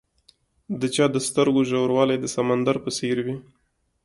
[0.79, 3.35] د چا د سترګو ژوروالی د سمندر په څېر وي.